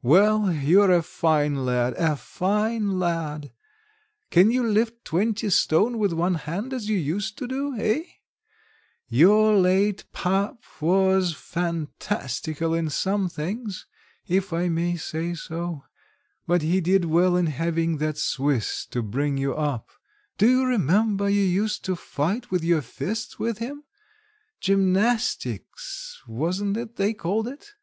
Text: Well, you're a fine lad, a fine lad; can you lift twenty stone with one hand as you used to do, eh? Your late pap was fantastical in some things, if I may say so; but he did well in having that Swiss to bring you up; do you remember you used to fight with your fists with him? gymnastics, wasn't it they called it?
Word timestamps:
Well, 0.00 0.50
you're 0.50 0.90
a 0.92 1.02
fine 1.02 1.66
lad, 1.66 1.92
a 1.98 2.16
fine 2.16 2.98
lad; 2.98 3.52
can 4.30 4.50
you 4.50 4.66
lift 4.66 5.04
twenty 5.04 5.50
stone 5.50 5.98
with 5.98 6.14
one 6.14 6.36
hand 6.36 6.72
as 6.72 6.88
you 6.88 6.96
used 6.96 7.36
to 7.36 7.46
do, 7.46 7.76
eh? 7.76 8.04
Your 9.10 9.54
late 9.54 10.04
pap 10.10 10.62
was 10.80 11.34
fantastical 11.34 12.72
in 12.72 12.88
some 12.88 13.28
things, 13.28 13.84
if 14.26 14.54
I 14.54 14.70
may 14.70 14.96
say 14.96 15.34
so; 15.34 15.84
but 16.46 16.62
he 16.62 16.80
did 16.80 17.04
well 17.04 17.36
in 17.36 17.48
having 17.48 17.98
that 17.98 18.16
Swiss 18.16 18.86
to 18.86 19.02
bring 19.02 19.36
you 19.36 19.54
up; 19.54 19.90
do 20.38 20.48
you 20.48 20.64
remember 20.64 21.28
you 21.28 21.42
used 21.42 21.84
to 21.84 21.94
fight 21.94 22.50
with 22.50 22.64
your 22.64 22.80
fists 22.80 23.38
with 23.38 23.58
him? 23.58 23.84
gymnastics, 24.62 26.22
wasn't 26.26 26.78
it 26.78 26.96
they 26.96 27.12
called 27.12 27.46
it? 27.46 27.74